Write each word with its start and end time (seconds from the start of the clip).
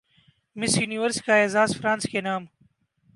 مس 0.55 0.73
Universe 0.77 1.17
کا 1.25 1.33
اعزاز 1.41 1.69
France 1.77 2.03
کے 2.11 2.21
نام 2.21 2.43